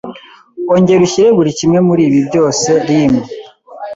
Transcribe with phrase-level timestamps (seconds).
[0.73, 3.13] Ongera ushyire buri kimwe muribi byose ream